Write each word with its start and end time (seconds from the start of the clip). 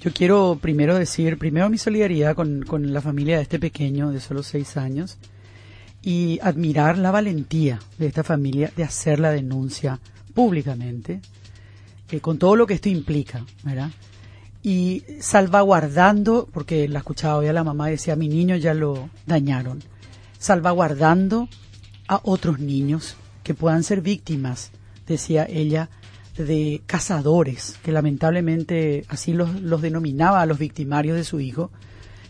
Yo 0.00 0.12
quiero 0.14 0.58
primero 0.60 0.98
decir, 0.98 1.36
primero 1.36 1.68
mi 1.68 1.76
solidaridad 1.76 2.34
con, 2.34 2.62
con 2.62 2.90
la 2.90 3.02
familia 3.02 3.36
de 3.36 3.42
este 3.42 3.58
pequeño 3.58 4.10
de 4.10 4.20
solo 4.20 4.42
seis 4.42 4.78
años 4.78 5.18
y 6.02 6.38
admirar 6.42 6.96
la 6.96 7.10
valentía 7.10 7.78
de 7.98 8.06
esta 8.06 8.24
familia 8.24 8.72
de 8.74 8.84
hacer 8.84 9.20
la 9.20 9.30
denuncia 9.30 10.00
públicamente, 10.32 11.20
eh, 12.10 12.20
con 12.20 12.38
todo 12.38 12.56
lo 12.56 12.66
que 12.66 12.74
esto 12.74 12.88
implica, 12.88 13.44
¿verdad? 13.62 13.90
Y 14.62 15.04
salvaguardando, 15.20 16.48
porque 16.50 16.88
la 16.88 17.00
escuchaba 17.00 17.36
hoy 17.36 17.48
a 17.48 17.52
la 17.52 17.64
mamá 17.64 17.88
decía, 17.88 18.16
mi 18.16 18.28
niño 18.28 18.56
ya 18.56 18.72
lo 18.72 19.10
dañaron, 19.26 19.82
salvaguardando 20.38 21.48
a 22.08 22.20
otros 22.24 22.58
niños 22.58 23.16
que 23.42 23.52
puedan 23.52 23.84
ser 23.84 24.00
víctimas, 24.00 24.70
decía 25.06 25.46
ella, 25.46 25.90
de 26.44 26.82
cazadores, 26.86 27.78
que 27.82 27.92
lamentablemente 27.92 29.04
así 29.08 29.32
los, 29.32 29.60
los 29.60 29.82
denominaba 29.82 30.40
a 30.40 30.46
los 30.46 30.58
victimarios 30.58 31.16
de 31.16 31.24
su 31.24 31.40
hijo, 31.40 31.70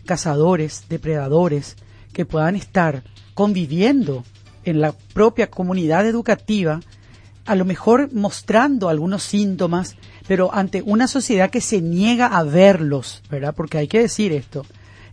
cazadores, 0.05 0.85
depredadores, 0.89 1.75
que 2.13 2.25
puedan 2.25 2.55
estar 2.55 3.03
conviviendo 3.33 4.23
en 4.63 4.81
la 4.81 4.93
propia 5.13 5.49
comunidad 5.49 6.05
educativa, 6.05 6.79
a 7.45 7.55
lo 7.55 7.65
mejor 7.65 8.13
mostrando 8.13 8.89
algunos 8.89 9.23
síntomas, 9.23 9.95
pero 10.27 10.53
ante 10.53 10.81
una 10.83 11.07
sociedad 11.07 11.49
que 11.49 11.61
se 11.61 11.81
niega 11.81 12.27
a 12.27 12.43
verlos, 12.43 13.23
¿verdad? 13.29 13.55
Porque 13.55 13.77
hay 13.77 13.87
que 13.87 14.01
decir 14.01 14.31
esto. 14.31 14.65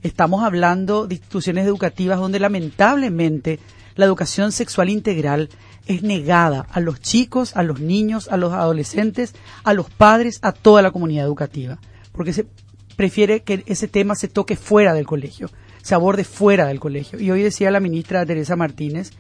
Estamos 0.02 0.44
hablando 0.44 1.06
de 1.06 1.14
instituciones 1.16 1.66
educativas 1.66 2.18
donde 2.18 2.38
lamentablemente 2.38 3.58
la 3.96 4.04
educación 4.04 4.52
sexual 4.52 4.90
integral 4.90 5.48
es 5.88 6.02
negada 6.02 6.66
a 6.70 6.80
los 6.80 7.00
chicos, 7.00 7.56
a 7.56 7.62
los 7.62 7.80
niños, 7.80 8.28
a 8.28 8.36
los 8.36 8.52
adolescentes, 8.52 9.34
a 9.64 9.72
los 9.72 9.90
padres, 9.90 10.38
a 10.42 10.52
toda 10.52 10.82
la 10.82 10.90
comunidad 10.90 11.24
educativa, 11.24 11.78
porque 12.12 12.32
se 12.32 12.46
prefiere 12.94 13.40
que 13.40 13.64
ese 13.66 13.88
tema 13.88 14.14
se 14.14 14.28
toque 14.28 14.54
fuera 14.54 14.92
del 14.92 15.06
colegio, 15.06 15.50
se 15.82 15.94
aborde 15.94 16.24
fuera 16.24 16.66
del 16.66 16.78
colegio. 16.78 17.18
Y 17.18 17.30
hoy 17.30 17.42
decía 17.42 17.70
la 17.70 17.80
ministra 17.80 18.26
Teresa 18.26 18.54
Martínez, 18.54 19.12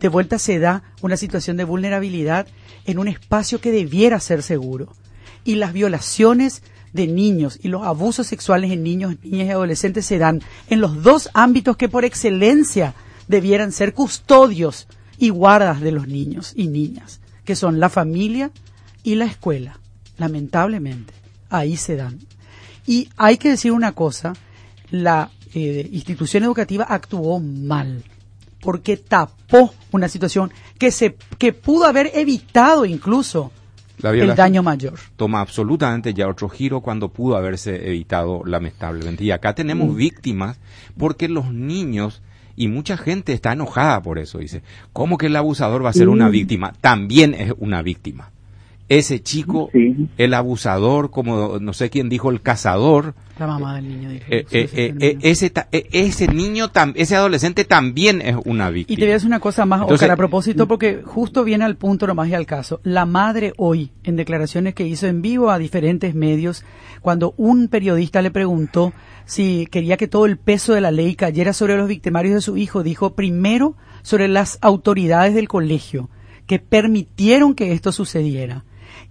de 0.00 0.08
vuelta 0.08 0.38
se 0.38 0.58
da 0.58 0.82
una 1.02 1.16
situación 1.16 1.56
de 1.56 1.64
vulnerabilidad 1.64 2.46
en 2.86 2.98
un 2.98 3.08
espacio 3.08 3.60
que 3.60 3.70
debiera 3.70 4.18
ser 4.18 4.42
seguro. 4.42 4.92
Y 5.44 5.56
las 5.56 5.72
violaciones 5.72 6.62
de 6.94 7.06
niños 7.06 7.58
y 7.62 7.68
los 7.68 7.82
abusos 7.82 8.26
sexuales 8.26 8.70
en 8.70 8.82
niños, 8.82 9.16
niñas 9.22 9.48
y 9.48 9.50
adolescentes 9.50 10.06
se 10.06 10.18
dan 10.18 10.40
en 10.70 10.80
los 10.80 11.02
dos 11.02 11.28
ámbitos 11.34 11.76
que 11.76 11.88
por 11.88 12.04
excelencia 12.04 12.94
debieran 13.28 13.72
ser 13.72 13.92
custodios 13.92 14.86
y 15.18 15.30
guardas 15.30 15.80
de 15.80 15.92
los 15.92 16.08
niños 16.08 16.52
y 16.56 16.68
niñas, 16.68 17.20
que 17.44 17.56
son 17.56 17.80
la 17.80 17.88
familia 17.88 18.50
y 19.02 19.14
la 19.14 19.26
escuela. 19.26 19.78
Lamentablemente, 20.16 21.12
ahí 21.50 21.76
se 21.76 21.96
dan. 21.96 22.18
Y 22.86 23.08
hay 23.16 23.38
que 23.38 23.50
decir 23.50 23.72
una 23.72 23.92
cosa, 23.92 24.34
la 24.90 25.30
eh, 25.54 25.88
institución 25.92 26.44
educativa 26.44 26.84
actuó 26.84 27.40
mal, 27.40 28.02
porque 28.60 28.96
tapó 28.96 29.72
una 29.92 30.08
situación 30.08 30.52
que, 30.78 30.90
se, 30.90 31.16
que 31.38 31.52
pudo 31.52 31.86
haber 31.86 32.10
evitado 32.14 32.84
incluso 32.84 33.52
el 34.02 34.34
daño 34.34 34.62
mayor. 34.62 34.98
Toma 35.16 35.40
absolutamente 35.40 36.12
ya 36.14 36.28
otro 36.28 36.48
giro 36.48 36.80
cuando 36.80 37.08
pudo 37.08 37.36
haberse 37.36 37.88
evitado 37.88 38.42
lamentablemente. 38.44 39.24
Y 39.24 39.30
acá 39.30 39.54
tenemos 39.54 39.88
mm. 39.88 39.96
víctimas 39.96 40.58
porque 40.98 41.28
los 41.28 41.52
niños 41.52 42.22
y 42.56 42.68
mucha 42.68 42.96
gente 42.96 43.32
está 43.32 43.52
enojada 43.52 44.02
por 44.02 44.18
eso. 44.18 44.38
Dice, 44.38 44.62
¿cómo 44.92 45.18
que 45.18 45.26
el 45.26 45.36
abusador 45.36 45.84
va 45.84 45.90
a 45.90 45.94
ser 45.94 46.08
una 46.08 46.28
víctima? 46.28 46.72
También 46.80 47.34
es 47.34 47.52
una 47.58 47.82
víctima. 47.82 48.30
Ese 48.88 49.22
chico, 49.22 49.70
el 50.18 50.34
abusador, 50.34 51.10
como 51.10 51.58
no 51.58 51.72
sé 51.72 51.88
quién 51.88 52.10
dijo, 52.10 52.30
el 52.30 52.42
cazador. 52.42 53.14
La 53.38 53.46
mamá 53.46 53.76
del 53.76 53.88
niño 53.88 54.10
eh, 54.10 54.44
eh, 54.50 54.94
eh, 55.00 55.18
ese, 55.22 55.52
ese 55.72 56.28
niño, 56.28 56.70
ese 56.94 57.16
adolescente 57.16 57.64
también 57.64 58.20
es 58.20 58.36
una 58.44 58.68
víctima. 58.68 58.94
Y 58.94 58.96
te 58.96 59.04
voy 59.04 59.10
a 59.12 59.14
decir 59.14 59.26
una 59.26 59.40
cosa 59.40 59.64
más, 59.64 59.82
Oscar, 59.88 60.10
a 60.10 60.16
propósito, 60.16 60.68
porque 60.68 61.02
justo 61.02 61.44
viene 61.44 61.64
al 61.64 61.76
punto 61.76 62.06
nomás 62.06 62.28
y 62.28 62.34
al 62.34 62.44
caso. 62.44 62.80
La 62.82 63.06
madre 63.06 63.54
hoy, 63.56 63.90
en 64.02 64.16
declaraciones 64.16 64.74
que 64.74 64.86
hizo 64.86 65.06
en 65.06 65.22
vivo 65.22 65.50
a 65.50 65.58
diferentes 65.58 66.14
medios, 66.14 66.62
cuando 67.00 67.32
un 67.38 67.68
periodista 67.68 68.20
le 68.20 68.30
preguntó 68.30 68.92
si 69.24 69.66
quería 69.70 69.96
que 69.96 70.08
todo 70.08 70.26
el 70.26 70.36
peso 70.36 70.74
de 70.74 70.82
la 70.82 70.90
ley 70.90 71.14
cayera 71.14 71.54
sobre 71.54 71.76
los 71.76 71.88
victimarios 71.88 72.34
de 72.34 72.40
su 72.42 72.58
hijo, 72.58 72.82
dijo 72.82 73.14
primero 73.14 73.76
sobre 74.02 74.28
las 74.28 74.58
autoridades 74.60 75.34
del 75.34 75.48
colegio 75.48 76.10
que 76.46 76.58
permitieron 76.58 77.54
que 77.54 77.72
esto 77.72 77.92
sucediera. 77.92 78.64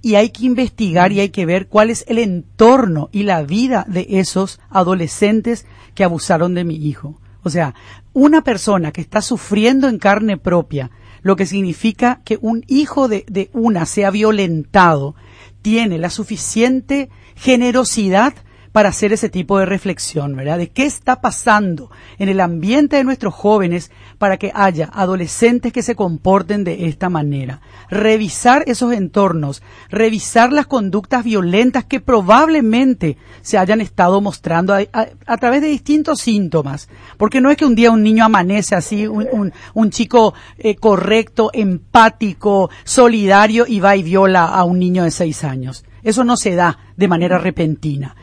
Y 0.03 0.16
hay 0.16 0.30
que 0.30 0.46
investigar 0.46 1.12
y 1.12 1.22
hay 1.22 1.30
que 1.30 1.47
ver 1.47 1.68
cuál 1.68 1.90
es 1.90 2.06
el 2.08 2.19
entorno 2.19 3.09
y 3.12 3.24
la 3.24 3.41
vida 3.41 3.86
de 3.88 4.06
esos 4.12 4.59
adolescentes 4.69 5.66
que 5.96 6.03
abusaron 6.03 6.53
de 6.53 6.64
mi 6.64 6.75
hijo. 6.75 7.19
O 7.41 7.50
sea, 7.50 7.74
una 8.13 8.44
persona 8.44 8.92
que 8.92 9.02
está 9.02 9.22
sufriendo 9.22 9.88
en 9.88 9.97
carne 9.97 10.38
propia, 10.38 10.92
lo 11.24 11.36
que 11.36 11.47
significa 11.47 12.22
que 12.24 12.38
un 12.40 12.63
hijo 12.68 13.08
de, 13.08 13.25
de 13.28 13.50
una 13.53 13.88
sea 13.88 14.12
violentado, 14.12 15.16
tiene 15.63 15.97
la 15.97 16.12
suficiente 16.12 17.09
generosidad 17.36 18.36
para 18.73 18.89
hacer 18.89 19.13
ese 19.13 19.29
tipo 19.29 19.59
de 19.59 19.67
reflexión, 19.67 20.35
¿verdad? 20.35 20.57
De 20.57 20.72
qué 20.72 20.85
está 20.85 21.22
pasando 21.22 21.91
en 22.17 22.28
el 22.28 22.39
ambiente 22.39 22.97
de 22.97 23.03
nuestros 23.03 23.34
jóvenes 23.34 23.91
para 24.17 24.38
que 24.38 24.51
haya 24.53 24.89
adolescentes 24.91 25.72
que 25.72 25.84
se 25.84 25.95
comporten 25.95 26.63
de 26.63 26.88
esta 26.88 27.07
manera. 27.07 27.62
Revisar 27.89 28.63
esos 28.66 28.91
entornos, 28.91 29.62
revisar 29.89 30.51
las 30.51 30.66
conductas 30.66 31.23
violentas 31.23 31.85
que 31.85 32.01
probablemente 32.01 33.17
se 33.44 33.59
hayan 33.59 33.79
estado 33.79 34.19
mostrando 34.22 34.73
a, 34.73 35.38
través 35.38 35.62
de 35.62 35.67
distintos 35.67 36.19
síntomas. 36.19 36.89
Porque 37.17 37.41
no 37.41 37.51
es 37.51 37.57
que 37.57 37.66
un 37.66 37.75
día 37.75 37.91
un 37.91 38.01
niño 38.01 38.25
amanece 38.25 38.75
así, 38.75 39.06
un, 39.06 39.91
chico 39.91 40.33
eh, 40.57 40.75
correcto, 40.75 41.51
empático, 41.53 42.72
solidario 42.83 43.66
y 43.67 43.79
va 43.79 43.95
y 43.95 44.01
viola 44.01 44.45
a 44.45 44.63
un 44.63 44.79
niño 44.79 45.03
de 45.03 45.12
seis 45.12 45.44
años. 45.44 45.85
Eso 46.01 46.23
no 46.23 46.38
se 46.38 46.56
da 46.56 46.79
de 46.97 47.07
manera 47.07 47.38
repentina 47.38 48.16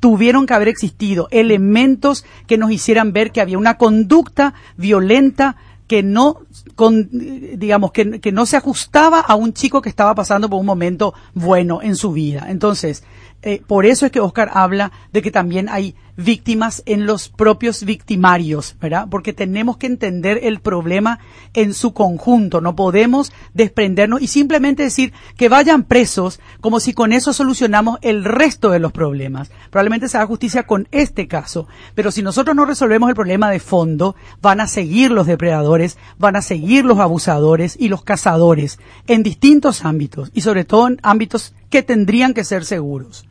tuvieron 0.00 0.46
que 0.46 0.54
haber 0.54 0.68
existido 0.68 1.28
elementos 1.30 2.24
que 2.46 2.58
nos 2.58 2.70
hicieran 2.70 3.12
ver 3.12 3.32
que 3.32 3.40
había 3.40 3.58
una 3.58 3.78
conducta 3.78 4.54
violenta 4.76 5.56
que 5.88 6.02
no, 6.02 6.42
con, 6.76 7.08
digamos, 7.10 7.90
que, 7.90 8.20
que, 8.20 8.30
no 8.30 8.46
se 8.46 8.56
ajustaba 8.56 9.20
a 9.20 9.34
un 9.34 9.54
chico 9.54 9.82
que 9.82 9.88
estaba 9.88 10.14
pasando 10.14 10.48
por 10.48 10.60
un 10.60 10.66
momento 10.66 11.14
bueno 11.34 11.80
en 11.82 11.96
su 11.96 12.12
vida. 12.12 12.46
Entonces, 12.48 13.02
eh, 13.42 13.62
por 13.66 13.86
eso 13.86 14.04
es 14.04 14.12
que 14.12 14.20
Oscar 14.20 14.50
habla 14.52 14.90
de 15.12 15.22
que 15.22 15.30
también 15.30 15.68
hay 15.68 15.94
víctimas 16.16 16.82
en 16.86 17.06
los 17.06 17.28
propios 17.28 17.84
victimarios, 17.84 18.74
¿verdad? 18.80 19.06
Porque 19.08 19.32
tenemos 19.32 19.76
que 19.76 19.86
entender 19.86 20.40
el 20.42 20.58
problema 20.58 21.20
en 21.54 21.72
su 21.72 21.94
conjunto, 21.94 22.60
no 22.60 22.74
podemos 22.74 23.32
desprendernos 23.54 24.20
y 24.20 24.26
simplemente 24.26 24.82
decir 24.82 25.12
que 25.36 25.48
vayan 25.48 25.84
presos 25.84 26.40
como 26.60 26.80
si 26.80 26.92
con 26.92 27.12
eso 27.12 27.32
solucionamos 27.32 28.00
el 28.02 28.24
resto 28.24 28.70
de 28.70 28.80
los 28.80 28.90
problemas. 28.90 29.52
Probablemente 29.70 30.08
se 30.08 30.16
haga 30.16 30.26
justicia 30.26 30.66
con 30.66 30.88
este 30.90 31.28
caso, 31.28 31.68
pero 31.94 32.10
si 32.10 32.22
nosotros 32.22 32.56
no 32.56 32.64
resolvemos 32.64 33.08
el 33.08 33.14
problema 33.14 33.48
de 33.52 33.60
fondo, 33.60 34.16
van 34.42 34.60
a 34.60 34.66
seguir 34.66 35.12
los 35.12 35.28
depredadores, 35.28 35.77
van 36.18 36.36
a 36.36 36.42
seguir 36.42 36.84
los 36.84 36.98
abusadores 36.98 37.76
y 37.78 37.88
los 37.88 38.02
cazadores 38.02 38.78
en 39.06 39.22
distintos 39.22 39.84
ámbitos 39.84 40.30
y 40.34 40.42
sobre 40.42 40.64
todo 40.64 40.88
en 40.88 40.98
ámbitos 41.02 41.54
que 41.70 41.82
tendrían 41.82 42.34
que 42.34 42.44
ser 42.44 42.64
seguros. 42.64 43.24